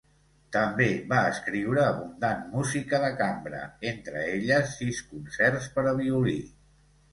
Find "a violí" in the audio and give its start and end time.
5.93-6.39